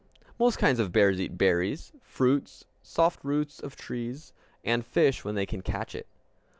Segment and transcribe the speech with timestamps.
[0.39, 5.45] Most kinds of bears eat berries, fruits, soft roots of trees, and fish when they
[5.45, 6.07] can catch it.